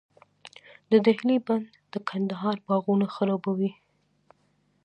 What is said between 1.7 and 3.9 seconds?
د کندهار باغونه خړوبوي.